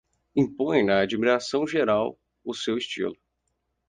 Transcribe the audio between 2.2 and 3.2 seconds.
o seu Estilo.